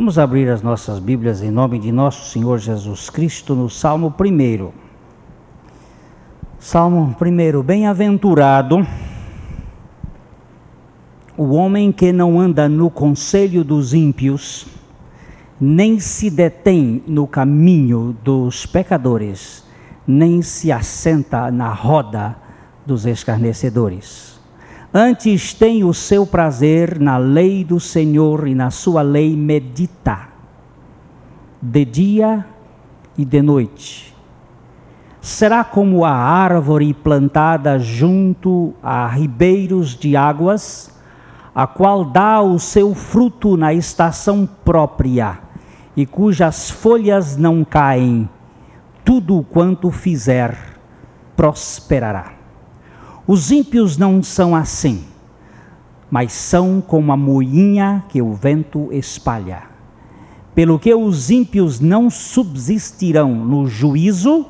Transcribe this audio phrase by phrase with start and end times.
[0.00, 4.70] Vamos abrir as nossas Bíblias em nome de nosso Senhor Jesus Cristo no Salmo 1.
[6.58, 8.86] Salmo 1: Bem-aventurado
[11.36, 14.66] o homem que não anda no conselho dos ímpios,
[15.60, 19.66] nem se detém no caminho dos pecadores,
[20.06, 22.38] nem se assenta na roda
[22.86, 24.29] dos escarnecedores.
[24.92, 30.28] Antes tem o seu prazer na lei do Senhor e na sua lei medita,
[31.62, 32.44] de dia
[33.16, 34.12] e de noite.
[35.20, 40.92] Será como a árvore plantada junto a ribeiros de águas,
[41.54, 45.38] a qual dá o seu fruto na estação própria,
[45.96, 48.28] e cujas folhas não caem,
[49.04, 50.58] tudo quanto fizer
[51.36, 52.39] prosperará.
[53.30, 55.04] Os ímpios não são assim,
[56.10, 59.62] mas são como a moinha que o vento espalha.
[60.54, 64.46] Pelo que os ímpios não subsistirão no juízo,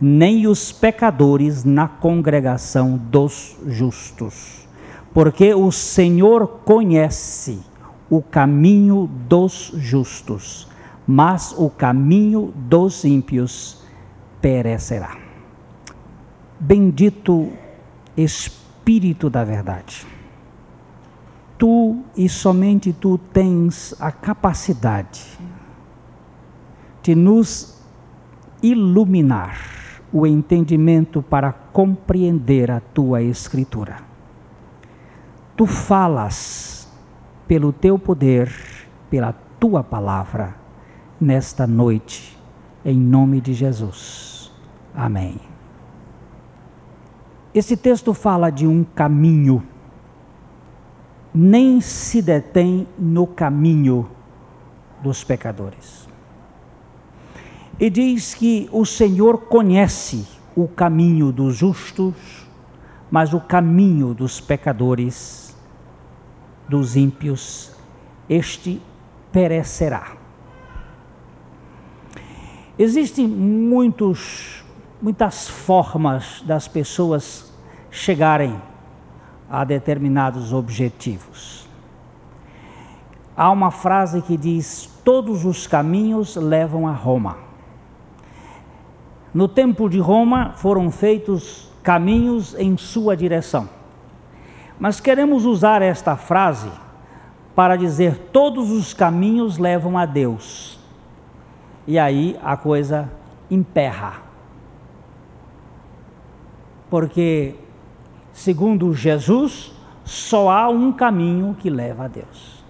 [0.00, 4.64] nem os pecadores na congregação dos justos
[5.14, 7.60] porque o Senhor conhece
[8.10, 10.68] o caminho dos justos,
[11.06, 13.80] mas o caminho dos ímpios
[14.40, 15.16] perecerá.
[16.58, 17.48] Bendito
[18.16, 20.06] Espírito da Verdade,
[21.58, 25.38] tu e somente tu tens a capacidade
[27.02, 27.82] de nos
[28.62, 29.58] iluminar
[30.12, 34.14] o entendimento para compreender a tua Escritura
[35.56, 36.88] tu falas
[37.46, 38.52] pelo teu poder,
[39.08, 40.54] pela tua palavra,
[41.20, 42.38] nesta noite,
[42.84, 44.52] em nome de Jesus.
[44.94, 45.53] Amém.
[47.54, 49.62] Esse texto fala de um caminho,
[51.32, 54.08] nem se detém no caminho
[55.02, 56.08] dos pecadores.
[57.78, 62.14] E diz que o Senhor conhece o caminho dos justos,
[63.10, 65.56] mas o caminho dos pecadores
[66.68, 67.72] dos ímpios,
[68.28, 68.80] este
[69.30, 70.16] perecerá.
[72.78, 74.63] Existem muitos,
[75.04, 77.52] muitas formas das pessoas
[77.90, 78.58] chegarem
[79.50, 81.68] a determinados objetivos.
[83.36, 87.36] Há uma frase que diz: Todos os caminhos levam a Roma.
[89.34, 93.68] No tempo de Roma foram feitos caminhos em sua direção.
[94.80, 96.70] Mas queremos usar esta frase
[97.54, 100.80] para dizer todos os caminhos levam a Deus.
[101.86, 103.12] E aí a coisa
[103.50, 104.23] emperra.
[106.94, 107.56] Porque,
[108.32, 109.72] segundo Jesus,
[110.04, 112.64] só há um caminho que leva a Deus.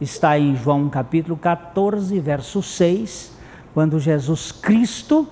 [0.00, 3.38] Está em João capítulo 14, verso 6,
[3.72, 5.28] quando Jesus Cristo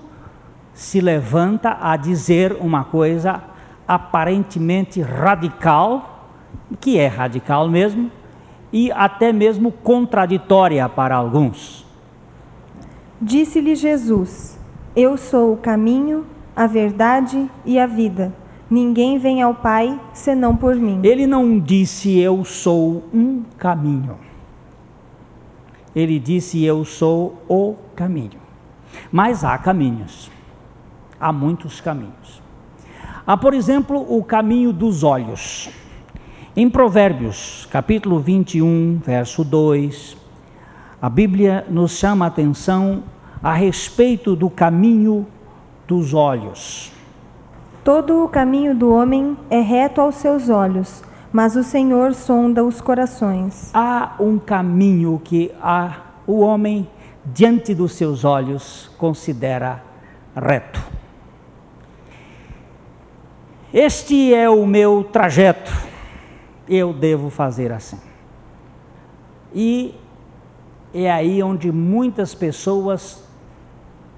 [0.73, 3.43] se levanta a dizer uma coisa
[3.85, 6.29] aparentemente radical,
[6.79, 8.09] que é radical mesmo,
[8.71, 11.85] e até mesmo contraditória para alguns.
[13.21, 14.57] Disse-lhe Jesus:
[14.95, 16.25] Eu sou o caminho,
[16.55, 18.33] a verdade e a vida.
[18.69, 21.01] Ninguém vem ao Pai senão por mim.
[21.03, 24.17] Ele não disse eu sou um caminho.
[25.93, 28.39] Ele disse eu sou o caminho.
[29.11, 30.31] Mas há caminhos.
[31.19, 32.41] Há muitos caminhos.
[33.27, 35.69] Há, por exemplo, o caminho dos olhos.
[36.55, 40.17] Em Provérbios, capítulo 21, verso 2,
[41.01, 43.03] a Bíblia nos chama a atenção
[43.41, 45.25] a respeito do caminho
[45.91, 46.89] dos olhos.
[47.83, 51.03] Todo o caminho do homem é reto aos seus olhos,
[51.33, 53.69] mas o Senhor sonda os corações.
[53.73, 56.87] Há um caminho que a, o homem,
[57.25, 59.83] diante dos seus olhos, considera
[60.33, 60.81] reto.
[63.73, 65.73] Este é o meu trajeto,
[66.69, 67.99] eu devo fazer assim.
[69.53, 69.93] E
[70.93, 73.21] é aí onde muitas pessoas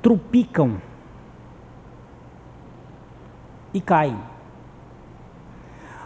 [0.03, 0.79] trupicam
[3.73, 4.17] e caem.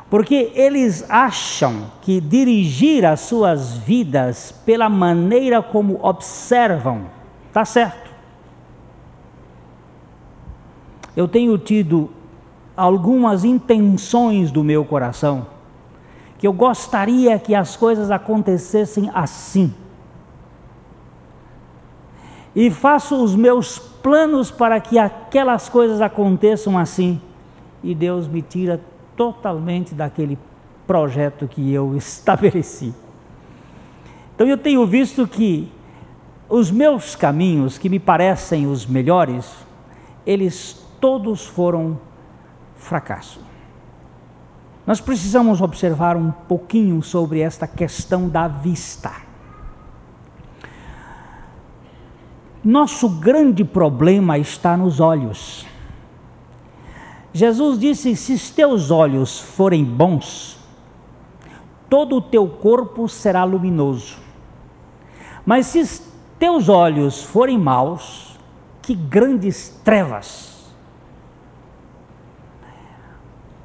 [0.09, 7.07] Porque eles acham que dirigir as suas vidas pela maneira como observam,
[7.47, 8.09] está certo.
[11.15, 12.09] Eu tenho tido
[12.75, 15.47] algumas intenções do meu coração,
[16.37, 19.73] que eu gostaria que as coisas acontecessem assim.
[22.55, 27.19] E faço os meus planos para que aquelas coisas aconteçam assim,
[27.87, 28.81] e Deus me tira
[29.15, 30.37] totalmente daquele
[30.85, 32.93] projeto que eu estabeleci.
[34.35, 35.71] Então eu tenho visto que
[36.49, 39.65] os meus caminhos, que me parecem os melhores,
[40.25, 41.97] eles todos foram
[42.75, 43.39] fracasso.
[44.85, 49.11] Nós precisamos observar um pouquinho sobre esta questão da vista.
[52.63, 55.65] Nosso grande problema está nos olhos.
[57.37, 60.57] Jesus disse: se os teus olhos forem bons,
[61.89, 64.17] todo o teu corpo será luminoso.
[65.45, 66.01] Mas se os
[66.39, 68.37] teus olhos forem maus,
[68.81, 70.57] que grandes trevas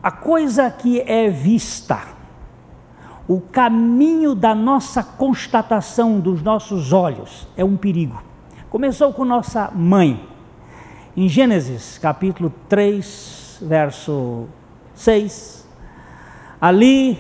[0.03, 2.03] a coisa que é vista,
[3.29, 8.21] o caminho da nossa constatação dos nossos olhos é um perigo.
[8.69, 10.29] Começou com nossa mãe.
[11.17, 14.47] Em Gênesis, capítulo 3, verso
[14.95, 15.69] 6,
[16.61, 17.19] ali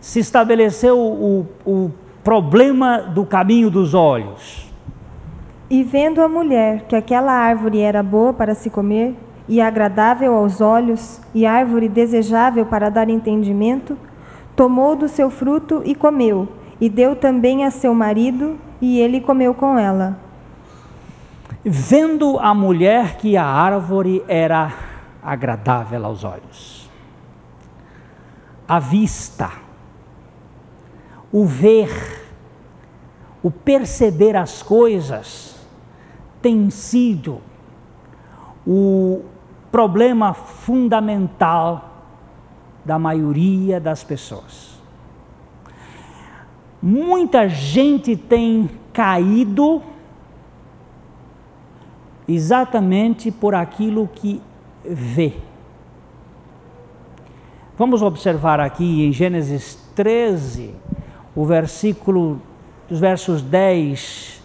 [0.00, 1.90] se estabeleceu o, o
[2.24, 4.70] problema do caminho dos olhos.
[5.68, 9.14] E vendo a mulher que aquela árvore era boa para se comer,
[9.48, 13.96] e agradável aos olhos, e árvore desejável para dar entendimento,
[14.54, 16.48] tomou do seu fruto e comeu,
[16.80, 20.18] e deu também a seu marido, e ele comeu com ela.
[21.62, 24.72] Vendo a mulher que a árvore era
[25.22, 26.90] agradável aos olhos,
[28.66, 29.50] a vista,
[31.30, 32.24] o ver,
[33.42, 35.60] o perceber as coisas,
[36.40, 37.42] tem sido
[38.66, 39.22] o
[39.70, 42.04] problema fundamental
[42.82, 44.80] da maioria das pessoas.
[46.80, 49.82] Muita gente tem caído
[52.34, 54.40] exatamente por aquilo que
[54.84, 55.34] vê.
[57.76, 60.74] Vamos observar aqui em Gênesis 13,
[61.34, 62.40] o versículo,
[62.90, 64.42] os versos 10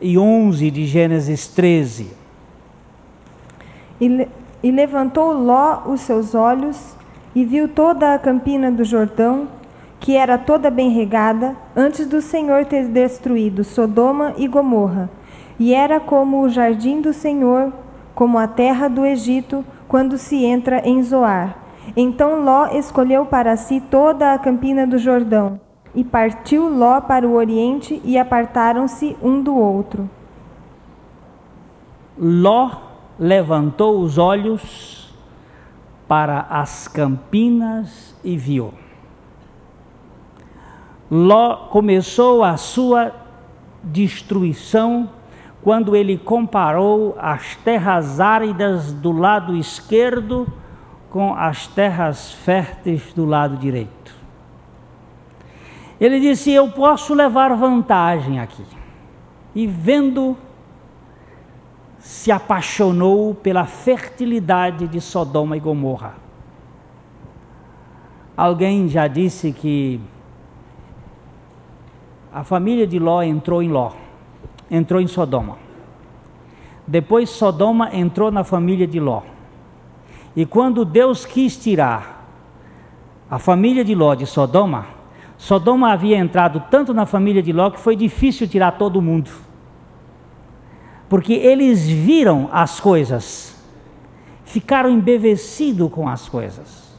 [0.00, 2.10] e 11 de Gênesis 13.
[4.00, 4.28] E,
[4.62, 6.96] e levantou Ló os seus olhos
[7.34, 9.48] e viu toda a campina do Jordão,
[9.98, 15.10] que era toda bem regada, antes do Senhor ter destruído Sodoma e Gomorra.
[15.58, 17.72] E era como o jardim do Senhor,
[18.14, 21.58] como a terra do Egito, quando se entra em Zoar.
[21.96, 25.60] Então Ló escolheu para si toda a campina do Jordão,
[25.94, 30.08] e partiu Ló para o oriente, e apartaram-se um do outro.
[32.18, 32.70] Ló
[33.18, 35.14] levantou os olhos
[36.08, 38.72] para as campinas e viu.
[41.10, 43.12] Ló começou a sua
[43.82, 45.10] destruição
[45.64, 50.46] quando ele comparou as terras áridas do lado esquerdo
[51.08, 54.14] com as terras férteis do lado direito.
[55.98, 58.62] Ele disse: Eu posso levar vantagem aqui.
[59.54, 60.36] E vendo
[61.98, 66.14] se apaixonou pela fertilidade de Sodoma e Gomorra.
[68.36, 69.98] Alguém já disse que
[72.30, 73.92] a família de Ló entrou em Ló,
[74.74, 75.56] entrou em Sodoma.
[76.86, 79.22] Depois Sodoma entrou na família de Ló.
[80.36, 82.26] E quando Deus quis tirar
[83.30, 84.86] a família de Ló de Sodoma,
[85.38, 89.30] Sodoma havia entrado tanto na família de Ló que foi difícil tirar todo mundo
[91.14, 93.56] porque eles viram as coisas,
[94.44, 96.98] ficaram embevecidos com as coisas.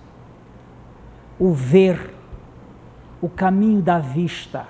[1.37, 2.13] O ver,
[3.21, 4.67] o caminho da vista,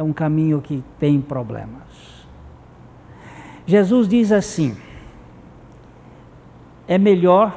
[0.00, 2.26] é um caminho que tem problemas.
[3.66, 4.74] Jesus diz assim:
[6.88, 7.54] é melhor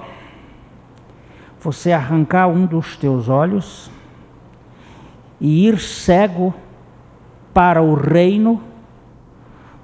[1.57, 3.89] você arrancar um dos teus olhos
[5.39, 6.53] e ir cego
[7.53, 8.61] para o reino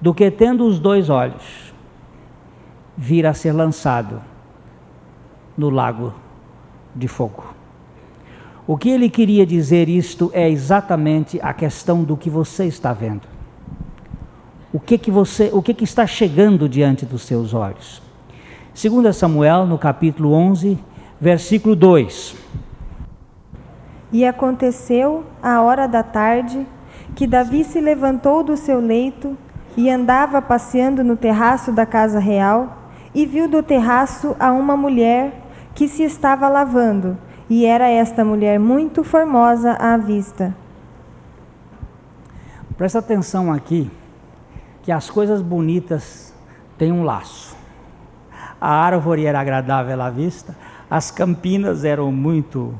[0.01, 1.73] do que tendo os dois olhos
[2.97, 4.21] vir a ser lançado
[5.57, 6.13] no lago
[6.93, 7.58] de fogo.
[8.71, 13.23] O que ele queria dizer isto é exatamente a questão do que você está vendo.
[14.71, 17.99] O que que você, o que que está chegando diante dos seus olhos?
[18.79, 20.77] 2 Samuel, no capítulo 11,
[21.19, 22.35] versículo 2.
[24.11, 26.63] E aconteceu, à hora da tarde,
[27.15, 29.35] que Davi se levantou do seu leito
[29.75, 32.77] e andava passeando no terraço da casa real
[33.15, 35.33] e viu do terraço a uma mulher
[35.73, 37.17] que se estava lavando,
[37.49, 40.55] e era esta mulher muito formosa à vista.
[42.77, 43.89] Presta atenção aqui,
[44.83, 46.33] que as coisas bonitas
[46.77, 47.57] têm um laço.
[48.61, 50.55] A árvore era agradável à vista,
[50.89, 52.73] as campinas eram muito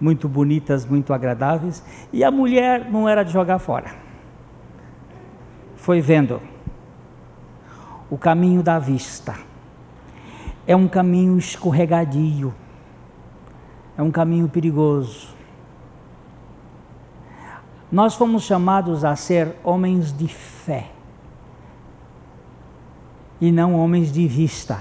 [0.00, 3.90] muito bonitas, muito agradáveis, e a mulher não era de jogar fora.
[5.76, 6.40] Foi vendo
[8.08, 9.34] o caminho da vista.
[10.66, 12.54] É um caminho escorregadio,
[14.00, 15.28] é um caminho perigoso.
[17.92, 20.86] Nós fomos chamados a ser homens de fé
[23.38, 24.78] e não homens de vista.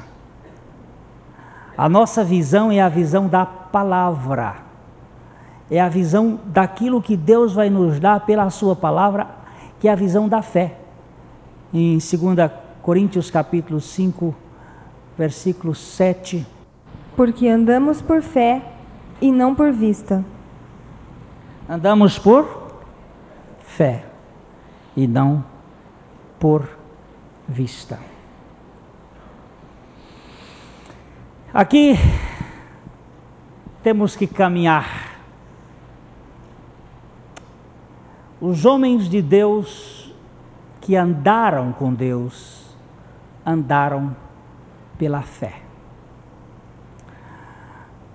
[1.78, 4.56] A nossa visão é a visão da palavra,
[5.70, 9.28] é a visão daquilo que Deus vai nos dar pela Sua palavra,
[9.82, 10.78] que é a visão da fé.
[11.74, 12.10] Em 2
[12.82, 14.34] Coríntios capítulo 5,
[15.18, 16.48] versículo 7.
[17.18, 18.79] Porque andamos por fé
[19.22, 20.24] e não por vista.
[21.68, 22.72] Andamos por
[23.62, 24.06] fé
[24.96, 25.44] e não
[26.40, 26.68] por
[27.48, 28.00] vista.
[31.54, 31.96] Aqui
[33.82, 35.20] temos que caminhar.
[38.42, 40.14] Os homens de Deus
[40.82, 42.76] que andaram com Deus,
[43.46, 44.16] andaram
[44.98, 45.69] pela fé.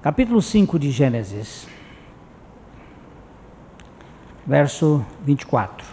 [0.05, 1.67] Capítulo 5 de Gênesis,
[4.47, 5.87] verso 24.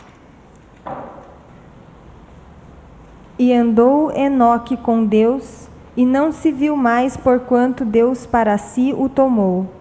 [3.39, 9.07] E andou Enoque com Deus e não se viu mais porquanto Deus para si o
[9.07, 9.71] tomou.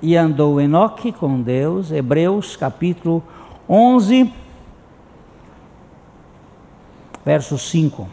[0.00, 3.24] E andou Enoque com Deus, Hebreus capítulo
[3.68, 4.32] 11,
[7.24, 8.06] verso 5.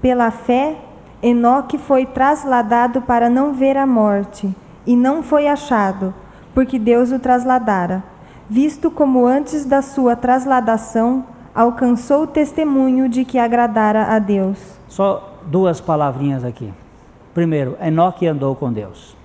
[0.00, 0.78] Pela fé,
[1.26, 4.54] Enoque foi trasladado para não ver a morte,
[4.86, 6.12] e não foi achado,
[6.52, 8.04] porque Deus o trasladara,
[8.46, 14.58] visto como antes da sua trasladação alcançou o testemunho de que agradara a Deus.
[14.86, 16.70] Só duas palavrinhas aqui.
[17.32, 19.16] Primeiro, Enoque andou com Deus.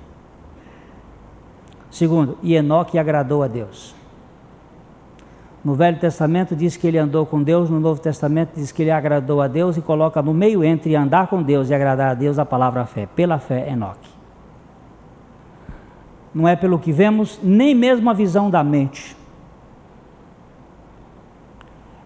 [1.92, 3.94] Segundo, e Enoque agradou a Deus.
[5.64, 8.92] No Velho Testamento diz que ele andou com Deus, no Novo Testamento diz que ele
[8.92, 12.40] agradou a Deus e coloca no meio entre andar com Deus e agradar a Deus
[12.40, 13.06] a palavra fé.
[13.06, 14.10] Pela fé, Enoque.
[16.34, 19.20] Não é pelo que vemos, nem mesmo a visão da mente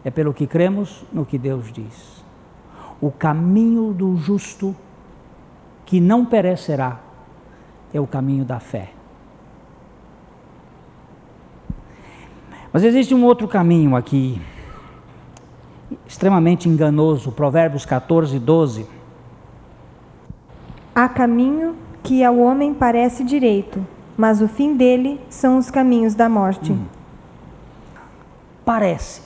[0.04, 2.24] é pelo que cremos no que Deus diz.
[3.00, 4.76] O caminho do justo
[5.86, 7.00] que não perecerá
[7.94, 8.92] é o caminho da fé.
[12.74, 14.42] Mas existe um outro caminho aqui,
[16.08, 18.88] extremamente enganoso, Provérbios 14, 12.
[20.96, 23.86] Há caminho que ao homem parece direito,
[24.18, 26.72] mas o fim dele são os caminhos da morte.
[26.72, 26.86] Hum.
[28.66, 29.22] Parece.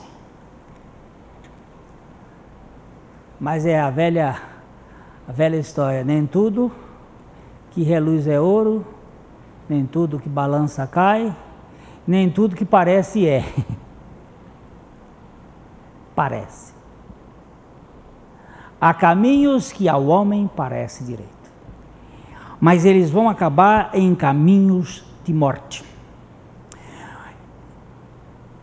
[3.40, 4.42] Mas é a velha,
[5.26, 6.70] a velha história, nem tudo
[7.70, 8.84] que reluz é ouro,
[9.66, 11.34] nem tudo que balança cai,
[12.08, 13.44] nem tudo que parece é.
[16.16, 16.72] parece.
[18.80, 21.52] Há caminhos que ao homem parece direito,
[22.60, 25.84] mas eles vão acabar em caminhos de morte.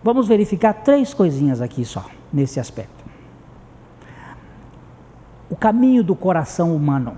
[0.04, 2.96] Vamos verificar três coisinhas aqui só, nesse aspecto
[5.50, 7.18] o caminho do coração humano,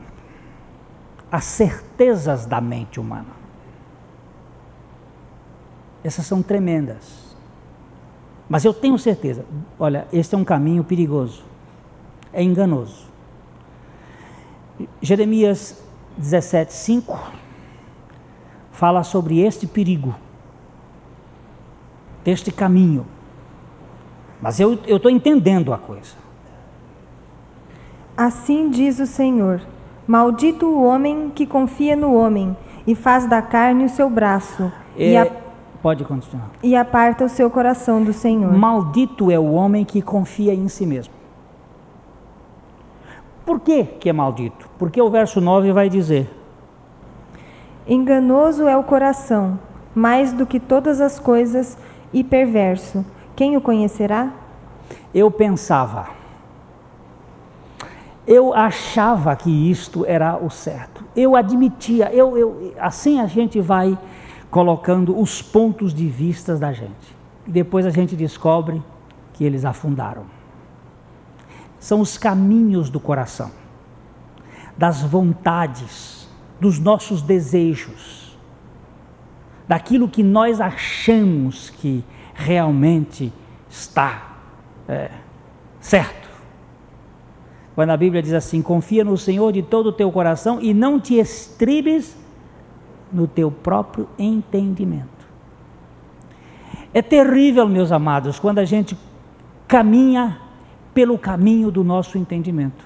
[1.31, 3.37] as certezas da mente humana.
[6.08, 7.36] Essas são tremendas.
[8.48, 9.44] Mas eu tenho certeza,
[9.78, 11.44] olha, este é um caminho perigoso,
[12.32, 13.08] é enganoso.
[15.02, 15.84] Jeremias
[16.18, 17.20] 17, 5
[18.72, 20.16] fala sobre este perigo,
[22.24, 23.06] deste caminho.
[24.42, 26.16] Mas eu estou entendendo a coisa.
[28.16, 29.60] Assim diz o Senhor:
[30.08, 34.72] Maldito o homem que confia no homem e faz da carne o seu braço.
[34.98, 35.47] É, e a...
[35.88, 36.50] Pode continuar.
[36.62, 38.51] E aparta o seu coração do Senhor.
[38.51, 41.13] Maldito é o homem que confia em si mesmo.
[43.46, 44.70] Por que, que é maldito?
[44.77, 46.29] Porque o verso 9 vai dizer:
[47.88, 49.58] Enganoso é o coração,
[49.96, 51.77] mais do que todas as coisas,
[52.12, 53.06] e perverso.
[53.34, 54.34] Quem o conhecerá?
[55.13, 56.17] Eu pensava
[58.27, 61.06] eu achava que isto era o certo.
[61.15, 63.98] Eu admitia, eu, eu, assim a gente vai
[64.50, 67.16] colocando os pontos de vista da gente.
[67.46, 68.82] E depois a gente descobre
[69.34, 70.25] que eles afundaram.
[71.80, 73.51] São os caminhos do coração,
[74.77, 76.27] das vontades,
[76.60, 78.38] dos nossos desejos,
[79.68, 83.32] daquilo que nós achamos que realmente
[83.70, 84.38] está
[84.88, 85.12] é,
[85.80, 86.27] certo.
[87.75, 91.00] Quando a Bíblia diz assim: confia no Senhor de todo o teu coração e não
[91.00, 92.18] te estribes
[93.12, 95.18] no teu próprio entendimento.
[96.94, 98.98] É terrível, meus amados, quando a gente
[99.68, 100.40] caminha
[100.94, 102.84] pelo caminho do nosso entendimento.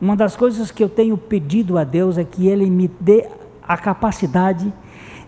[0.00, 3.28] Uma das coisas que eu tenho pedido a Deus é que Ele me dê
[3.62, 4.72] a capacidade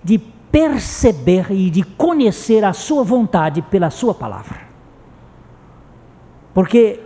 [0.02, 4.62] de perceber e de conhecer a Sua vontade pela Sua palavra.
[6.52, 7.00] Porque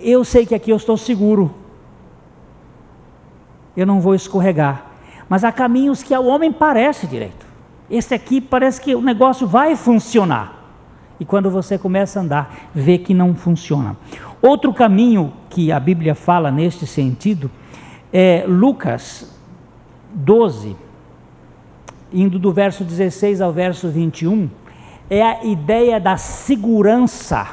[0.00, 1.54] eu sei que aqui eu estou seguro,
[3.76, 4.86] eu não vou escorregar,
[5.28, 7.46] mas há caminhos que ao homem parece direito.
[7.90, 10.60] Esse aqui parece que o negócio vai funcionar.
[11.20, 13.96] E quando você começa a andar, vê que não funciona.
[14.40, 17.50] Outro caminho que a Bíblia fala neste sentido
[18.12, 19.32] é Lucas
[20.12, 20.76] 12,
[22.12, 24.50] indo do verso 16 ao verso 21,
[25.08, 27.46] é a ideia da segurança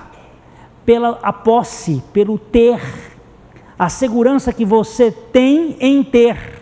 [0.85, 2.79] pela a posse, pelo ter,
[3.79, 6.62] a segurança que você tem em ter.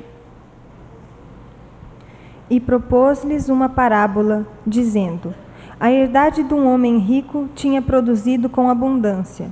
[2.48, 5.34] E propôs-lhes uma parábola, dizendo:
[5.80, 9.52] A herdade de um homem rico tinha produzido com abundância.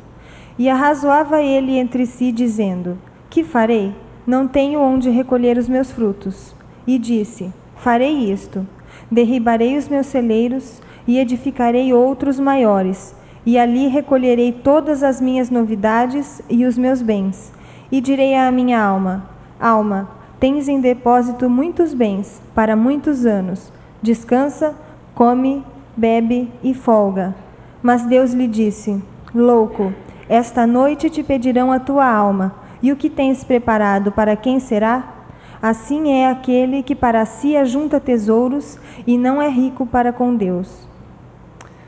[0.59, 2.99] E arrazoava ele entre si, dizendo:
[3.31, 3.95] Que farei?
[4.27, 6.55] Não tenho onde recolher os meus frutos.
[6.85, 8.65] E disse: Farei isto:
[9.09, 16.43] derribarei os meus celeiros e edificarei outros maiores, e ali recolherei todas as minhas novidades
[16.47, 17.54] e os meus bens.
[17.91, 19.25] E direi à minha alma:
[19.59, 23.71] Alma, tens em depósito muitos bens para muitos anos.
[24.01, 24.75] Descansa,
[25.13, 25.63] come,
[25.95, 27.35] bebe e folga.
[27.81, 29.01] Mas Deus lhe disse:
[29.33, 29.93] Louco,
[30.27, 35.13] esta noite te pedirão a tua alma, e o que tens preparado para quem será?
[35.61, 38.77] Assim é aquele que para si ajunta tesouros
[39.07, 40.87] e não é rico para com Deus.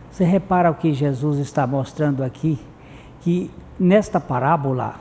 [0.10, 2.58] Você repara o que Jesus está mostrando aqui?
[3.22, 4.96] Que nesta parábola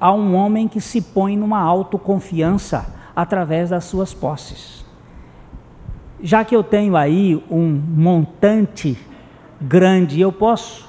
[0.00, 4.84] há um homem que se põe numa autoconfiança através das suas posses.
[6.20, 8.98] Já que eu tenho aí um montante
[9.60, 10.88] grande, eu posso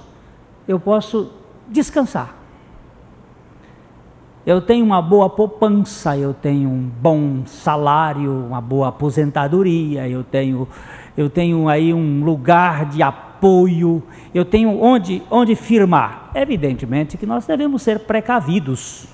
[0.68, 1.32] eu posso
[1.68, 2.36] descansar.
[4.46, 10.68] Eu tenho uma boa poupança, eu tenho um bom salário, uma boa aposentadoria, eu tenho,
[11.18, 13.29] eu tenho aí um lugar de apoio,
[14.34, 16.32] eu tenho onde, onde firmar.
[16.36, 19.08] Evidentemente que nós devemos ser precavidos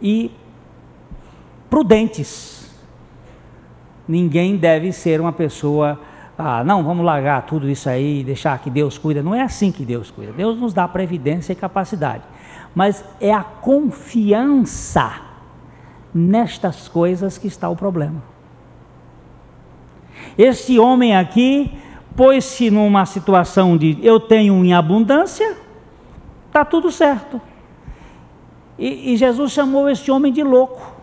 [0.00, 0.30] e
[1.68, 2.70] prudentes.
[4.06, 6.00] Ninguém deve ser uma pessoa
[6.40, 9.20] ah, não, vamos largar tudo isso aí, deixar que Deus cuida.
[9.20, 10.32] Não é assim que Deus cuida.
[10.32, 12.22] Deus nos dá previdência e capacidade.
[12.72, 15.20] Mas é a confiança
[16.14, 18.22] nestas coisas que está o problema.
[20.36, 21.76] Este homem aqui
[22.16, 25.56] pôs-se numa situação de eu tenho em abundância,
[26.46, 27.40] está tudo certo.
[28.78, 30.96] E, e Jesus chamou este homem de louco.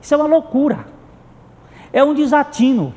[0.00, 0.86] Isso é uma loucura.
[1.92, 2.94] É um desatino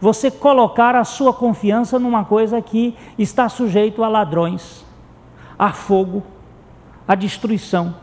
[0.00, 4.84] você colocar a sua confiança numa coisa que está sujeito a ladrões,
[5.56, 6.24] a fogo,
[7.06, 7.94] a destruição.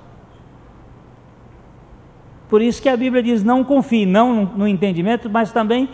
[2.48, 5.90] Por isso que a Bíblia diz: não confie, não no entendimento, mas também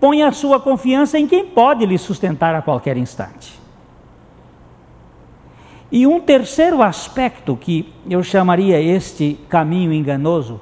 [0.00, 3.60] ponha a sua confiança em quem pode lhe sustentar a qualquer instante.
[5.92, 10.60] E um terceiro aspecto que eu chamaria este caminho enganoso,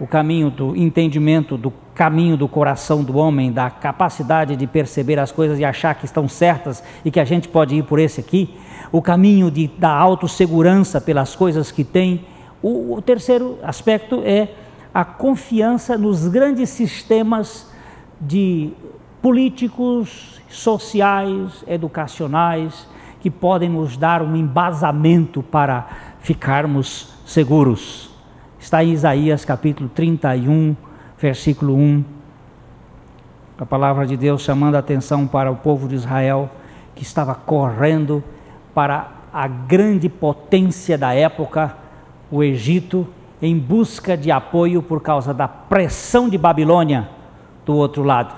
[0.00, 5.30] o caminho do entendimento do caminho do coração do homem, da capacidade de perceber as
[5.30, 8.56] coisas e achar que estão certas e que a gente pode ir por esse aqui,
[8.90, 12.24] o caminho de, da autossegurança pelas coisas que tem.
[12.62, 14.48] O, o terceiro aspecto é
[14.92, 17.71] a confiança nos grandes sistemas
[18.22, 18.72] de
[19.20, 22.88] políticos, sociais, educacionais,
[23.20, 25.88] que podem nos dar um embasamento para
[26.20, 28.10] ficarmos seguros.
[28.60, 30.76] Está em Isaías capítulo 31,
[31.18, 32.04] versículo 1.
[33.58, 36.50] A palavra de Deus chamando a atenção para o povo de Israel
[36.94, 38.22] que estava correndo
[38.74, 41.76] para a grande potência da época,
[42.30, 43.06] o Egito,
[43.40, 47.21] em busca de apoio por causa da pressão de Babilônia
[47.64, 48.34] do outro lado.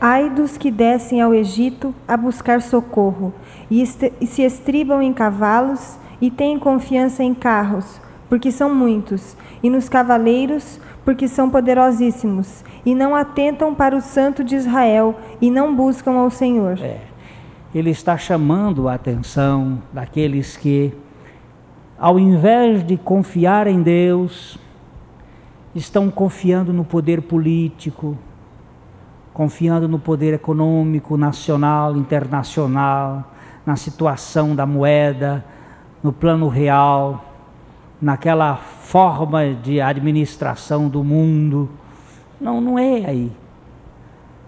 [0.00, 3.32] Ai dos que descem ao Egito a buscar socorro
[3.70, 3.82] e,
[4.20, 9.88] e se estribam em cavalos e têm confiança em carros, porque são muitos, e nos
[9.88, 16.12] cavaleiros, porque são poderosíssimos, e não atentam para o Santo de Israel, e não buscam
[16.12, 16.78] ao Senhor.
[16.80, 17.00] É.
[17.74, 20.94] Ele está chamando a atenção daqueles que,
[21.98, 24.58] ao invés de confiar em Deus,
[25.74, 28.16] estão confiando no poder político,
[29.32, 33.32] confiando no poder econômico, nacional, internacional,
[33.66, 35.44] na situação da moeda,
[36.02, 37.24] no plano real,
[38.00, 41.68] naquela forma de administração do mundo.
[42.40, 43.32] Não, não é aí.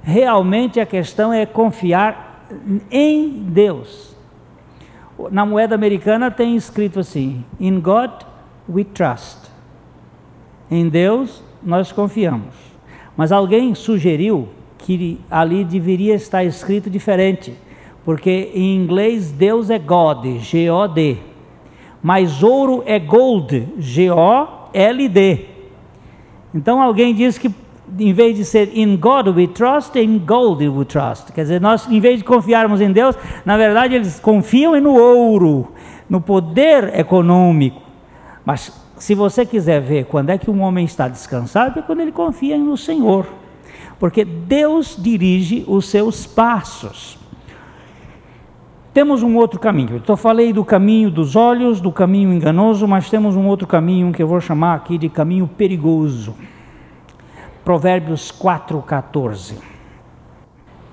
[0.02, 2.46] Realmente a questão é confiar
[2.90, 4.14] em Deus.
[5.30, 8.10] Na moeda americana tem escrito assim: In God
[8.68, 9.55] we trust.
[10.70, 12.54] Em Deus nós confiamos.
[13.16, 14.48] Mas alguém sugeriu
[14.78, 17.54] que ali deveria estar escrito diferente,
[18.04, 21.16] porque em inglês Deus é God, G-O-D,
[22.02, 25.46] mas ouro é gold, G-O-L-D.
[26.54, 27.50] Então alguém diz que
[27.98, 31.32] em vez de ser in God we trust, in gold we trust.
[31.32, 35.72] Quer dizer, nós em vez de confiarmos em Deus, na verdade eles confiam no ouro,
[36.08, 37.82] no poder econômico.
[38.44, 42.12] Mas se você quiser ver quando é que um homem está descansado, é quando ele
[42.12, 43.26] confia no Senhor.
[43.98, 47.18] Porque Deus dirige os seus passos.
[48.92, 50.02] Temos um outro caminho.
[50.06, 54.22] Eu falei do caminho dos olhos, do caminho enganoso, mas temos um outro caminho que
[54.22, 56.34] eu vou chamar aqui de caminho perigoso.
[57.62, 59.56] Provérbios 4,14.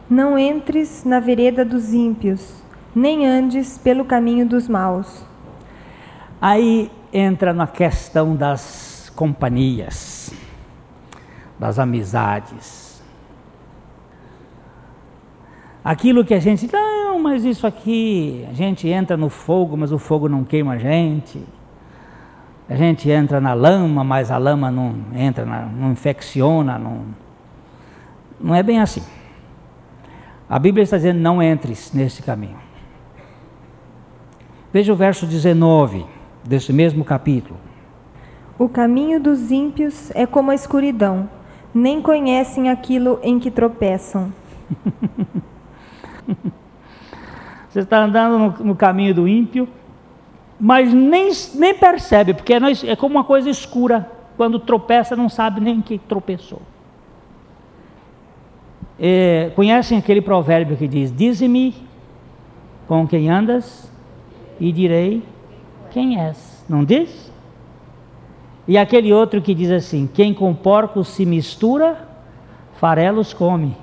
[0.09, 2.61] Não entres na vereda dos ímpios,
[2.93, 5.25] nem andes pelo caminho dos maus.
[6.41, 10.33] Aí entra na questão das companhias,
[11.59, 13.03] das amizades.
[15.85, 19.99] Aquilo que a gente, não, mas isso aqui, a gente entra no fogo, mas o
[19.99, 21.43] fogo não queima a gente.
[22.67, 27.05] A gente entra na lama, mas a lama não entra, não infecciona, não,
[28.39, 29.03] não é bem assim.
[30.49, 32.57] A Bíblia está dizendo: não entres nesse caminho.
[34.71, 36.05] Veja o verso 19
[36.43, 37.57] desse mesmo capítulo.
[38.57, 41.29] O caminho dos ímpios é como a escuridão,
[41.73, 44.31] nem conhecem aquilo em que tropeçam.
[47.69, 49.67] Você está andando no, no, caminho do ímpio,
[50.59, 54.07] mas nem, nem percebe, porque é, é como uma coisa escura.
[54.37, 56.61] Quando tropeça, não sabe nem que tropeçou.
[58.99, 61.75] É, conhecem aquele provérbio que diz: Dize-me
[62.87, 63.91] com quem andas,
[64.59, 65.23] e direi
[65.93, 67.31] quem és, não diz?
[68.67, 72.07] E aquele outro que diz assim: quem com porcos se mistura,
[72.73, 73.77] farelos come.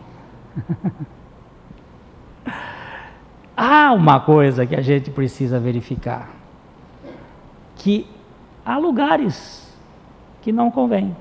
[3.56, 6.28] há uma coisa que a gente precisa verificar:
[7.76, 8.06] que
[8.66, 9.72] há lugares
[10.42, 11.14] que não convém.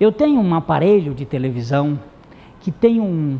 [0.00, 2.00] Eu tenho um aparelho de televisão
[2.60, 3.38] que tem um.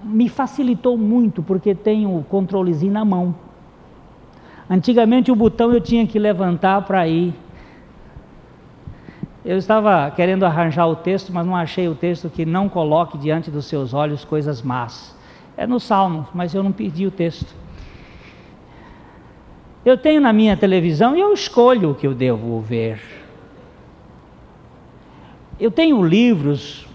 [0.00, 3.34] me facilitou muito porque tem o controlezinho na mão.
[4.68, 7.34] Antigamente o botão eu tinha que levantar para ir.
[9.44, 13.50] Eu estava querendo arranjar o texto, mas não achei o texto que não coloque diante
[13.50, 15.16] dos seus olhos coisas más.
[15.56, 17.52] É no Salmo, mas eu não pedi o texto.
[19.84, 23.00] Eu tenho na minha televisão e eu escolho o que eu devo ver.
[25.58, 26.86] Eu tenho livros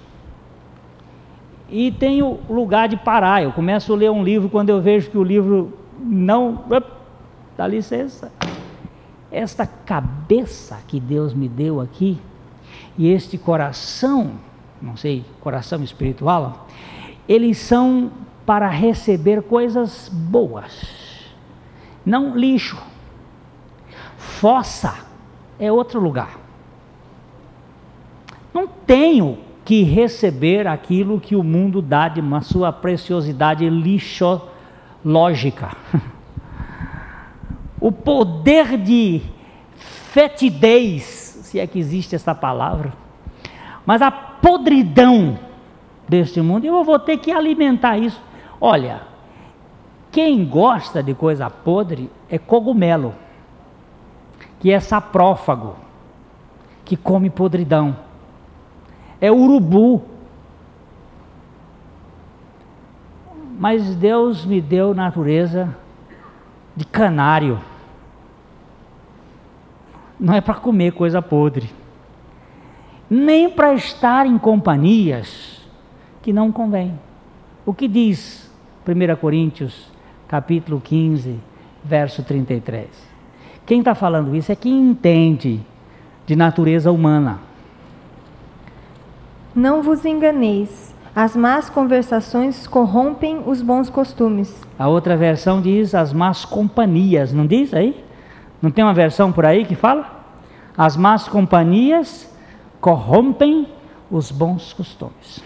[1.70, 3.44] e tenho lugar de parar.
[3.44, 6.64] Eu começo a ler um livro quando eu vejo que o livro não
[7.58, 8.32] Dá licença.
[9.32, 12.20] Esta cabeça que Deus me deu aqui,
[12.98, 14.34] e este coração,
[14.82, 16.68] não sei, coração espiritual,
[17.28, 18.12] eles são
[18.46, 21.26] para receber coisas boas,
[22.06, 22.78] não lixo.
[24.18, 24.94] Fossa
[25.60, 26.40] é outro lugar.
[28.54, 35.76] Não tenho que receber aquilo que o mundo dá de uma sua preciosidade lixológica.
[37.88, 39.22] o poder de
[39.78, 41.04] fetidez,
[41.44, 42.92] se é que existe essa palavra,
[43.86, 45.40] mas a podridão
[46.06, 48.22] deste mundo, eu vou ter que alimentar isso.
[48.60, 49.04] Olha,
[50.12, 53.16] quem gosta de coisa podre é cogumelo,
[54.60, 55.78] que é saprófago,
[56.84, 57.96] que come podridão,
[59.22, 60.04] é urubu.
[63.58, 65.74] Mas Deus me deu natureza
[66.76, 67.62] de canário.
[70.20, 71.70] Não é para comer coisa podre,
[73.10, 75.62] nem para estar em companhias
[76.22, 77.00] que não convém.
[77.66, 78.50] O que diz
[78.88, 79.92] 1 Coríntios,
[80.28, 81.40] capítulo 15,
[81.84, 82.88] verso 33?
[83.66, 85.60] Quem está falando isso é quem entende
[86.26, 87.40] de natureza humana.
[89.54, 94.66] Não vos enganeis, as más conversações corrompem os bons costumes.
[94.78, 98.07] A outra versão diz as más companhias, não diz aí?
[98.62, 100.26] Não tem uma versão por aí que fala?
[100.78, 102.32] As más companhias
[102.80, 103.68] corrompem
[104.10, 105.44] os bons costumes.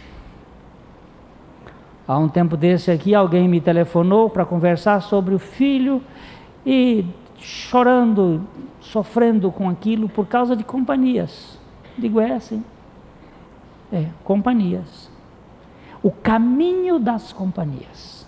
[2.08, 6.02] Há um tempo desse aqui, alguém me telefonou para conversar sobre o filho
[6.66, 7.06] e
[7.38, 8.42] chorando,
[8.80, 11.58] sofrendo com aquilo por causa de companhias.
[11.98, 12.64] Digo, é assim.
[13.92, 15.10] É, companhias.
[16.04, 18.21] O caminho das companhias.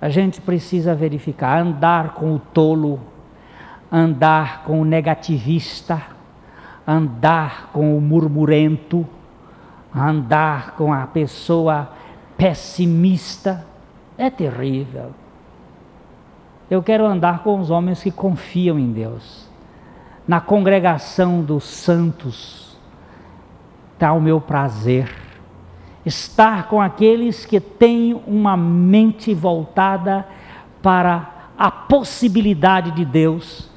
[0.00, 3.00] A gente precisa verificar, andar com o tolo,
[3.90, 6.00] andar com o negativista,
[6.86, 9.06] andar com o murmurento,
[9.94, 11.90] andar com a pessoa
[12.36, 13.66] pessimista,
[14.16, 15.12] é terrível.
[16.70, 19.48] Eu quero andar com os homens que confiam em Deus.
[20.26, 22.78] Na congregação dos santos
[23.94, 25.27] está o meu prazer.
[26.08, 30.26] Estar com aqueles que têm uma mente voltada
[30.82, 33.68] para a possibilidade de Deus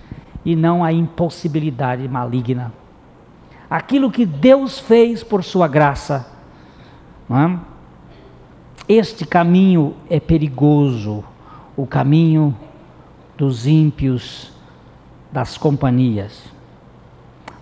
[0.46, 2.72] e não a impossibilidade maligna.
[3.70, 6.26] Aquilo que Deus fez por sua graça.
[7.30, 7.58] É?
[8.88, 11.26] Este caminho é perigoso,
[11.76, 12.56] o caminho
[13.38, 14.54] dos ímpios,
[15.34, 16.44] das companhias.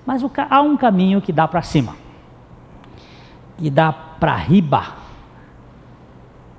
[0.05, 1.95] Mas há um caminho que dá para cima,
[3.58, 4.95] que dá para riba,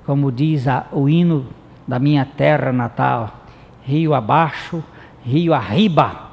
[0.05, 1.45] como diz a, o hino
[1.87, 3.31] da minha terra natal,
[3.83, 4.83] rio abaixo,
[5.23, 6.29] rio arriba.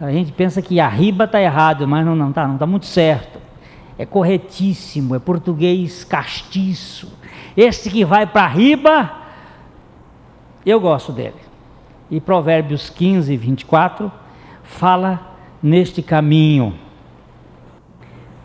[0.00, 3.40] A gente pensa que arriba está errado, mas não está, não está muito certo.
[3.98, 7.12] É corretíssimo, é português castiço.
[7.56, 9.12] Este que vai para riba,
[10.64, 11.36] eu gosto dele.
[12.10, 14.10] E Provérbios 15, 24
[14.62, 16.74] fala neste caminho.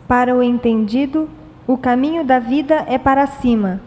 [0.06, 1.28] Para o entendido,
[1.68, 3.78] o caminho da vida é para cima,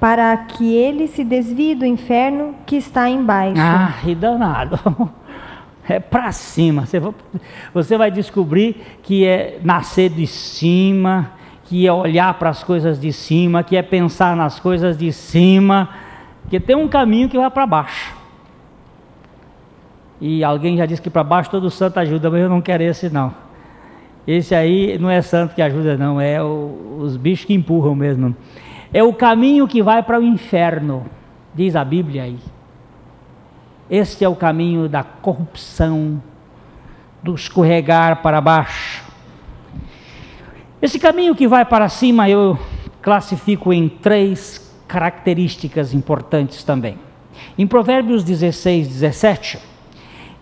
[0.00, 3.60] para que ele se desvie do inferno que está embaixo.
[3.60, 4.78] Ah, e danado.
[5.90, 6.84] É para cima.
[7.72, 11.32] Você vai descobrir que é nascer de cima,
[11.64, 15.88] que é olhar para as coisas de cima, que é pensar nas coisas de cima,
[16.50, 18.14] que tem um caminho que vai para baixo.
[20.20, 23.08] E alguém já disse que para baixo todo santo ajuda, mas eu não quero esse
[23.08, 23.47] não.
[24.28, 28.36] Esse aí não é santo que ajuda não, é o, os bichos que empurram mesmo.
[28.92, 31.06] É o caminho que vai para o inferno,
[31.54, 32.38] diz a Bíblia aí.
[33.88, 36.22] Este é o caminho da corrupção,
[37.22, 39.02] do escorregar para baixo.
[40.82, 42.58] Esse caminho que vai para cima eu
[43.00, 46.98] classifico em três características importantes também.
[47.56, 49.58] Em Provérbios 16, 17,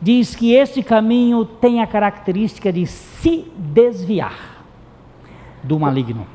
[0.01, 4.65] diz que este caminho tem a característica de se desviar
[5.63, 6.27] do maligno.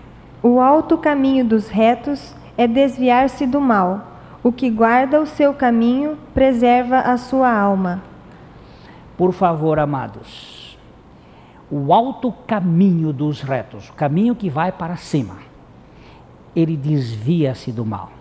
[0.44, 4.08] O alto caminho dos retos é desviar-se do mal.
[4.44, 8.02] O que guarda o seu caminho preserva a sua alma.
[9.16, 10.78] Por favor, amados,
[11.70, 15.36] o alto caminho dos retos, o caminho que vai para cima,
[16.56, 18.12] ele desvia-se do mal.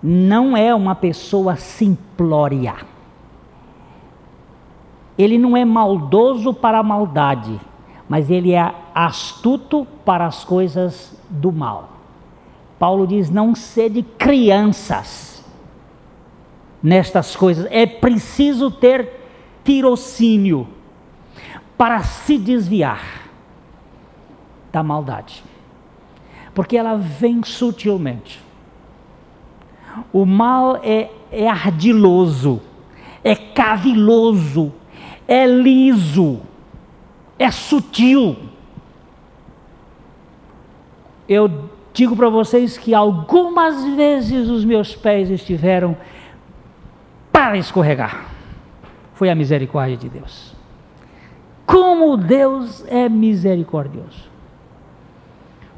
[0.00, 2.74] Não é uma pessoa simplória.
[5.16, 7.60] Ele não é maldoso para a maldade,
[8.08, 11.90] mas ele é astuto para as coisas do mal.
[12.78, 15.44] Paulo diz: não sede crianças
[16.82, 17.66] nestas coisas.
[17.70, 19.08] É preciso ter
[19.64, 20.68] tirocínio
[21.78, 23.22] para se desviar
[24.70, 25.42] da maldade,
[26.52, 28.42] porque ela vem sutilmente.
[30.12, 32.60] O mal é, é ardiloso,
[33.22, 34.72] é caviloso,
[35.26, 36.40] é liso,
[37.38, 38.36] é sutil.
[41.28, 45.96] Eu digo para vocês que algumas vezes os meus pés estiveram
[47.32, 48.26] para escorregar.
[49.14, 50.54] Foi a misericórdia de Deus.
[51.64, 54.28] Como Deus é misericordioso.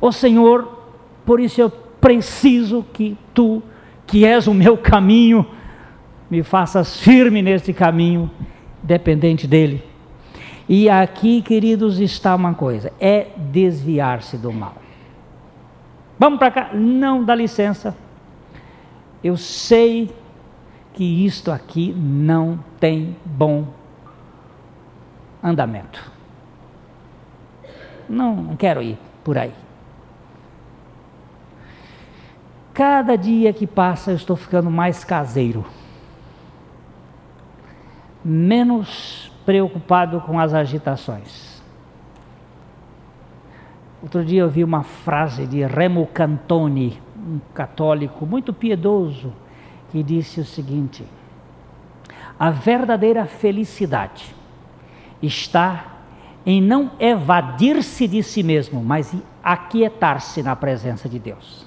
[0.01, 0.85] O Senhor,
[1.25, 3.63] por isso eu preciso que tu,
[4.07, 5.47] que és o meu caminho,
[6.31, 8.31] me faças firme neste caminho,
[8.83, 9.83] dependente dele.
[10.69, 14.75] E aqui, queridos, está uma coisa: é desviar-se do mal.
[16.19, 16.71] Vamos para cá.
[16.75, 17.97] Não dá licença.
[19.23, 20.15] Eu sei
[20.95, 23.67] que isto aqui não tem bom
[25.43, 26.11] andamento.
[28.09, 29.53] Não, quero ir por aí.
[32.73, 35.65] Cada dia que passa eu estou ficando mais caseiro,
[38.27, 41.63] menos preocupado com as agitações.
[44.03, 49.33] Outro dia eu vi uma frase de Remo Cantoni, um católico muito piedoso,
[49.91, 51.05] que disse o seguinte:
[52.37, 54.35] A verdadeira felicidade
[55.23, 55.85] está
[56.45, 61.67] em não evadir-se de si mesmo, mas em aquietar-se na presença de Deus.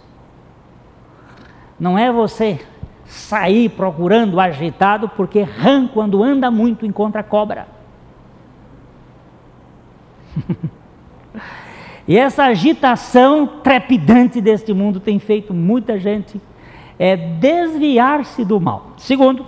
[1.80, 2.60] Não é você
[3.10, 7.68] sair procurando agitado, porque rã, quando anda muito, encontra cobra.
[12.08, 16.40] e essa agitação trepidante deste mundo tem feito muita gente
[17.00, 18.92] é, desviar-se do mal.
[18.98, 19.44] Segundo,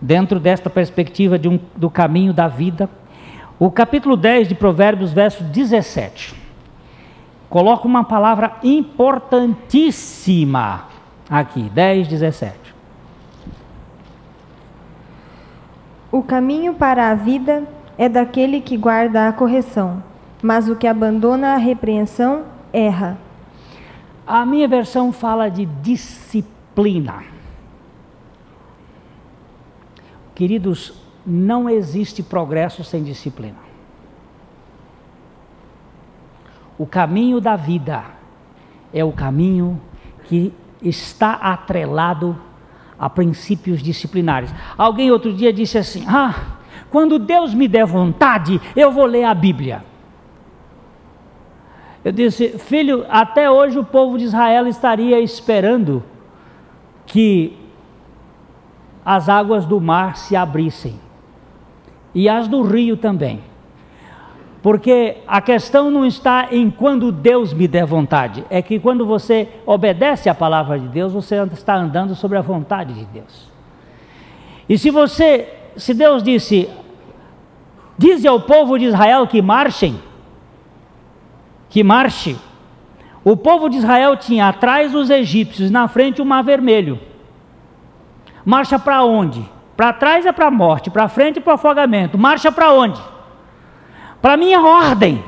[0.00, 2.88] dentro desta perspectiva de um, do caminho da vida,
[3.58, 6.34] o capítulo 10 de Provérbios, verso 17,
[7.50, 10.88] coloca uma palavra importantíssima
[11.30, 12.58] aqui, 10, 17.
[16.10, 17.62] O caminho para a vida
[17.96, 20.02] é daquele que guarda a correção,
[20.42, 23.16] mas o que abandona a repreensão erra.
[24.26, 27.22] A minha versão fala de disciplina.
[30.34, 33.70] Queridos, não existe progresso sem disciplina.
[36.78, 38.02] O caminho da vida
[38.92, 39.78] é o caminho
[40.24, 42.36] que está atrelado
[42.98, 44.52] a princípios disciplinares.
[44.76, 46.58] Alguém outro dia disse assim: Ah,
[46.90, 49.84] quando Deus me der vontade, eu vou ler a Bíblia.
[52.02, 56.02] Eu disse, filho, até hoje o povo de Israel estaria esperando
[57.06, 57.58] que
[59.04, 60.98] as águas do mar se abrissem
[62.14, 63.42] e as do rio também.
[64.62, 69.48] Porque a questão não está em quando Deus me der vontade, é que quando você
[69.64, 73.50] obedece à palavra de Deus, você está andando sobre a vontade de Deus.
[74.68, 76.68] E se você, se Deus disse,
[77.96, 79.98] diz ao povo de Israel que marchem,
[81.70, 82.36] que marche,
[83.24, 86.98] o povo de Israel tinha atrás os egípcios, na frente o mar vermelho.
[88.44, 89.42] Marcha para onde?
[89.76, 92.18] Para trás é para a morte, para frente é para o afogamento.
[92.18, 93.00] Marcha para onde?
[94.20, 95.24] Para a minha ordem.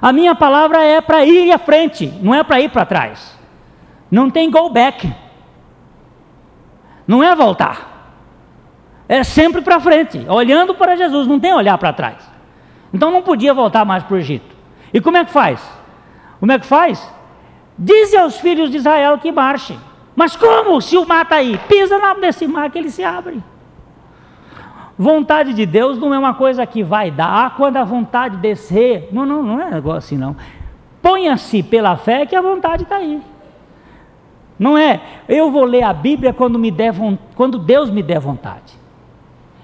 [0.00, 3.38] A minha palavra é para ir à frente, não é para ir para trás.
[4.10, 5.12] Não tem go back.
[7.06, 7.92] Não é voltar.
[9.08, 12.32] É sempre para frente, olhando para Jesus, não tem olhar para trás.
[12.92, 14.56] Então não podia voltar mais para o Egito.
[14.92, 15.62] E como é que faz?
[16.40, 17.12] Como é que faz?
[17.78, 19.78] Diz aos filhos de Israel que marchem.
[20.14, 20.80] Mas como?
[20.80, 23.42] Se o mar está aí, pisa nesse mar que ele se abre.
[25.02, 29.08] Vontade de Deus não é uma coisa que vai dar quando a vontade descer.
[29.10, 30.36] Não, não, não é negócio assim, não.
[31.02, 33.20] Ponha-se pela fé que a vontade está aí.
[34.56, 36.94] Não é, eu vou ler a Bíblia quando, me der,
[37.34, 38.80] quando Deus me der vontade.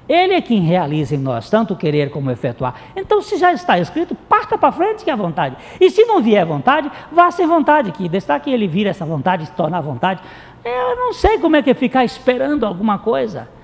[0.09, 2.74] Ele é quem realiza em nós tanto querer como efetuar.
[2.96, 5.57] Então, se já está escrito, parta para frente que é a vontade.
[5.81, 9.46] E se não vier vontade, vá sem vontade, que está que ele vira essa vontade,
[9.46, 10.20] se tornar vontade.
[10.64, 13.57] Eu não sei como é que é ficar esperando alguma coisa.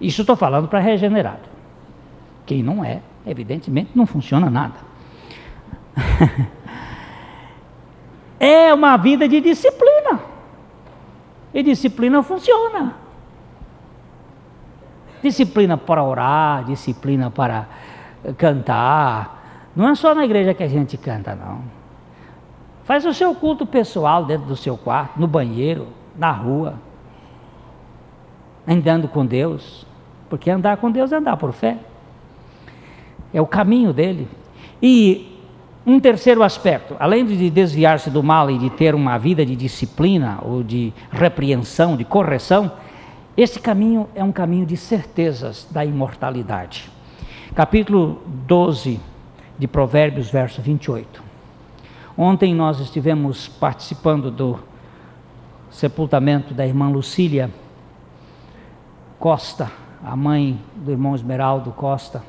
[0.00, 1.48] Isso estou falando para regenerado.
[2.44, 4.74] Quem não é, evidentemente, não funciona nada.
[8.38, 10.20] é uma vida de disciplina.
[11.52, 13.06] E disciplina funciona
[15.26, 17.66] disciplina para orar, disciplina para
[18.36, 19.70] cantar.
[19.74, 21.60] Não é só na igreja que a gente canta, não.
[22.84, 26.74] Faz o seu culto pessoal dentro do seu quarto, no banheiro, na rua,
[28.66, 29.85] andando com Deus.
[30.28, 31.78] Porque andar com Deus é andar por fé.
[33.32, 34.28] É o caminho dele.
[34.82, 35.40] E
[35.86, 40.38] um terceiro aspecto, além de desviar-se do mal e de ter uma vida de disciplina
[40.42, 42.72] ou de repreensão, de correção,
[43.36, 46.90] esse caminho é um caminho de certezas da imortalidade.
[47.54, 48.98] Capítulo 12
[49.58, 51.22] de Provérbios, verso 28.
[52.18, 54.58] Ontem nós estivemos participando do
[55.70, 57.50] sepultamento da irmã Lucília
[59.18, 59.70] Costa,
[60.06, 62.22] a mãe do irmão Esmeraldo Costa,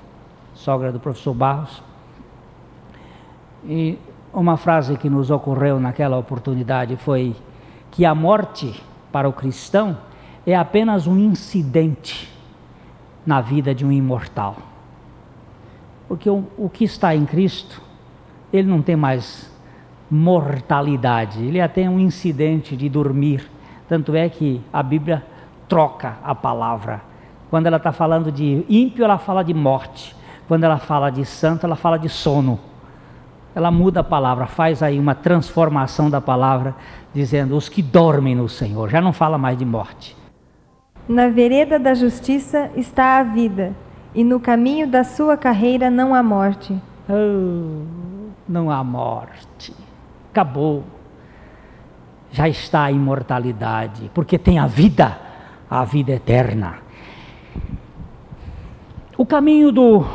[0.55, 1.83] sogra do professor Barros.
[3.63, 3.99] E
[4.33, 7.35] uma frase que nos ocorreu naquela oportunidade foi
[7.91, 9.95] que a morte para o cristão
[10.43, 12.33] é apenas um incidente
[13.23, 14.55] na vida de um imortal.
[16.07, 17.79] Porque o, o que está em Cristo,
[18.51, 19.53] ele não tem mais
[20.09, 23.47] mortalidade, ele até tem um incidente de dormir.
[23.87, 25.23] Tanto é que a Bíblia
[25.69, 27.06] troca a palavra.
[27.49, 30.15] Quando ela está falando de ímpio, ela fala de morte.
[30.47, 32.59] Quando ela fala de santo, ela fala de sono.
[33.55, 36.75] Ela muda a palavra, faz aí uma transformação da palavra,
[37.13, 38.89] dizendo os que dormem no Senhor.
[38.89, 40.15] Já não fala mais de morte.
[41.07, 43.73] Na vereda da justiça está a vida,
[44.13, 46.79] e no caminho da sua carreira não há morte.
[47.09, 47.83] Oh,
[48.47, 49.73] não há morte.
[50.31, 50.83] Acabou.
[52.29, 55.17] Já está a imortalidade, porque tem a vida,
[55.69, 56.86] a vida eterna.
[59.19, 60.05] O caminho do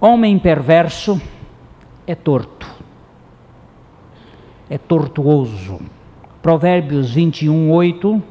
[0.00, 1.20] homem perverso
[2.06, 2.70] é torto,
[4.70, 5.80] é tortuoso.
[6.40, 8.22] Provérbios 21, 8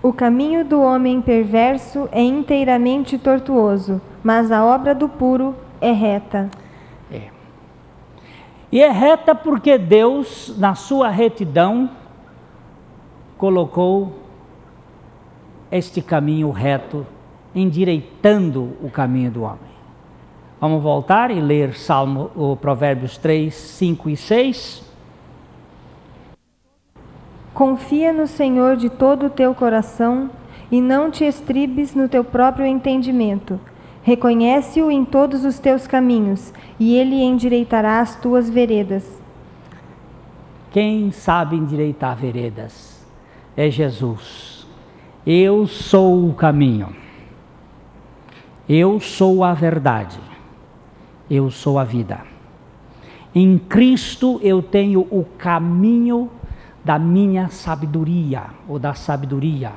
[0.00, 6.48] O caminho do homem perverso é inteiramente tortuoso, mas a obra do puro é reta.
[7.10, 7.30] É.
[8.70, 11.90] E é reta porque Deus, na sua retidão,
[13.36, 14.12] colocou
[15.72, 17.04] este caminho reto,
[17.58, 19.78] endireitando o caminho do homem.
[20.60, 24.82] Vamos voltar e ler Salmo, o Provérbios 3, 5 e 6.
[27.54, 30.30] Confia no Senhor de todo o teu coração
[30.70, 33.58] e não te estribes no teu próprio entendimento.
[34.02, 39.20] Reconhece-o em todos os teus caminhos e ele endireitará as tuas veredas.
[40.70, 43.06] Quem sabe endireitar veredas
[43.56, 44.66] é Jesus.
[45.26, 47.07] Eu sou o caminho.
[48.68, 50.18] Eu sou a verdade.
[51.30, 52.20] Eu sou a vida.
[53.34, 56.30] Em Cristo eu tenho o caminho
[56.84, 59.72] da minha sabedoria ou da sabedoria.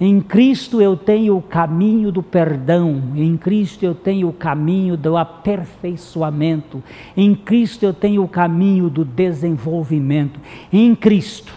[0.00, 5.16] Em Cristo eu tenho o caminho do perdão, em Cristo eu tenho o caminho do
[5.16, 6.82] aperfeiçoamento,
[7.16, 10.40] em Cristo eu tenho o caminho do desenvolvimento.
[10.72, 11.52] Em Cristo,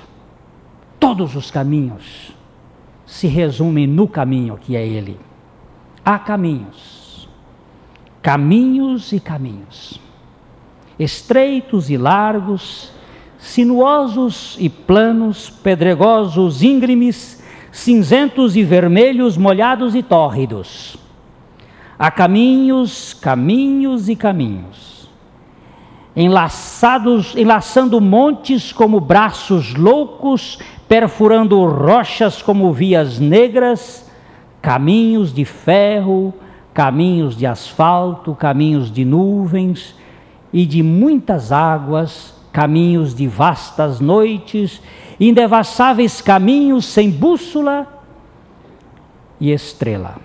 [0.99, 2.36] todos os caminhos
[3.03, 5.18] se resumem no caminho que é Ele.
[6.07, 7.27] Há caminhos,
[8.21, 9.99] caminhos e caminhos,
[10.99, 12.91] estreitos e largos,
[13.39, 20.95] sinuosos e planos, pedregosos, íngremes, cinzentos e vermelhos, molhados e tórridos.
[21.97, 25.09] Há caminhos, caminhos e caminhos,
[26.15, 34.04] enlaçados, enlaçando montes como braços loucos, perfurando rochas como vias negras,
[34.66, 36.34] caminhos de ferro,
[36.74, 39.95] caminhos de asfalto, caminhos de nuvens
[40.51, 44.82] e de muitas águas, caminhos de vastas noites,
[45.20, 47.86] indevassáveis caminhos sem bússola
[49.39, 50.16] e estrela.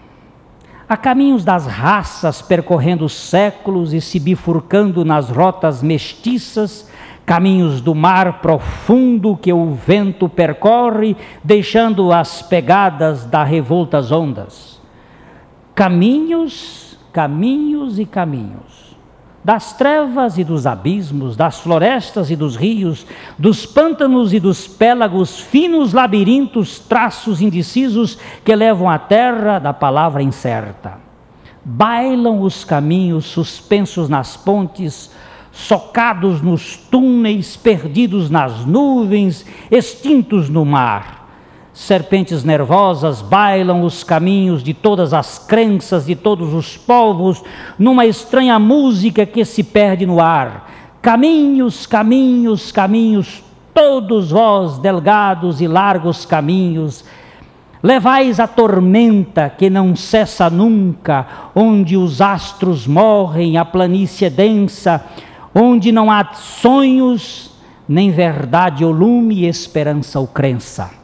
[0.89, 6.90] Há caminhos das raças percorrendo séculos e se bifurcando nas rotas mestiças,
[7.31, 14.81] caminhos do mar profundo que o vento percorre, deixando as pegadas da revoltas ondas.
[15.73, 18.97] Caminhos, caminhos e caminhos
[19.45, 23.07] das trevas e dos abismos, das florestas e dos rios,
[23.39, 30.21] dos pântanos e dos pélagos, finos labirintos, traços indecisos que levam à terra da palavra
[30.21, 30.99] incerta.
[31.65, 35.11] Bailam os caminhos suspensos nas pontes,
[35.53, 41.21] socados nos túneis, perdidos nas nuvens, extintos no mar
[41.73, 47.43] Serpentes nervosas bailam os caminhos de todas as crenças de todos os povos,
[47.79, 50.69] numa estranha música que se perde no ar.
[51.01, 53.43] Caminhos, caminhos, caminhos,
[53.73, 57.05] todos vós, delgados e largos caminhos,
[57.83, 65.03] levais a tormenta que não cessa nunca, onde os astros morrem, a planície densa,
[65.55, 67.53] onde não há sonhos,
[67.89, 71.01] nem verdade ou lume, esperança ou crença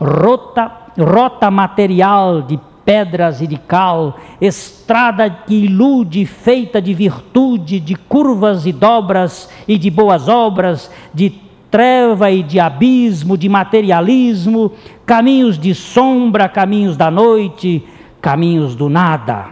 [0.00, 7.94] rota, rota material de pedras e de cal, estrada que ilude, feita de virtude, de
[7.94, 11.30] curvas e dobras e de boas obras, de
[11.70, 14.72] treva e de abismo, de materialismo,
[15.06, 17.86] caminhos de sombra, caminhos da noite,
[18.20, 19.46] caminhos do nada.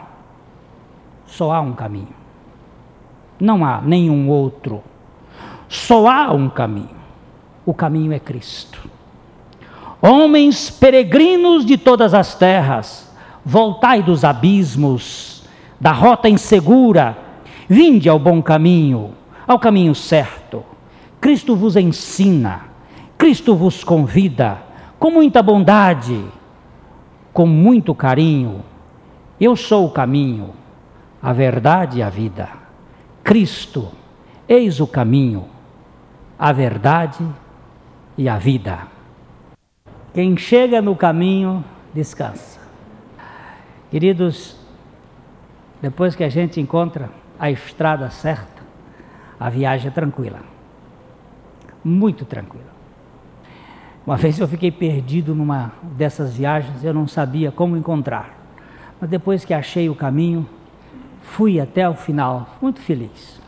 [1.27, 2.18] Só há um caminho.
[3.41, 4.83] Não há nenhum outro.
[5.69, 6.97] Só há um caminho.
[7.65, 8.89] O caminho é Cristo.
[10.01, 13.13] Homens peregrinos de todas as terras,
[13.45, 15.43] voltai dos abismos,
[15.81, 17.19] da rota insegura,
[17.69, 19.13] vinde ao bom caminho,
[19.47, 20.65] ao caminho certo.
[21.21, 22.63] Cristo vos ensina,
[23.17, 24.59] Cristo vos convida,
[24.99, 26.25] com muita bondade,
[27.33, 28.63] com muito carinho.
[29.41, 30.51] Eu sou o caminho,
[31.21, 32.49] a verdade e a vida.
[33.29, 33.93] Cristo,
[34.49, 35.45] eis o caminho,
[36.39, 37.23] a verdade
[38.17, 38.89] e a vida.
[40.15, 41.63] Quem chega no caminho,
[41.93, 42.59] descansa.
[43.91, 44.57] Queridos,
[45.83, 48.63] depois que a gente encontra a estrada certa,
[49.39, 50.41] a viagem é tranquila.
[51.85, 52.73] Muito tranquila.
[54.07, 58.35] Uma vez eu fiquei perdido numa dessas viagens, eu não sabia como encontrar.
[58.99, 60.49] Mas depois que achei o caminho,
[61.29, 63.41] fui até o final, muito feliz.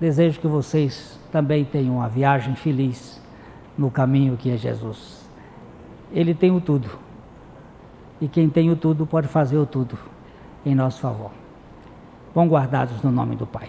[0.00, 3.20] Desejo que vocês também tenham uma viagem feliz
[3.78, 5.22] no caminho que é Jesus
[6.12, 6.90] ele tem o tudo.
[8.20, 9.98] E quem tem o tudo pode fazer o tudo
[10.64, 11.30] em nosso favor.
[12.34, 13.68] Vão guardados no nome do Pai.